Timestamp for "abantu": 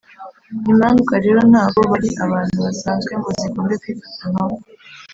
2.25-2.55